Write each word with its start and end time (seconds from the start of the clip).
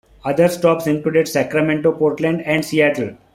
Other 0.25 0.47
stops 0.47 0.87
included 0.87 1.27
Sacramento, 1.27 1.91
Portland, 1.91 2.41
and 2.41 2.65
Seattle. 2.65 3.17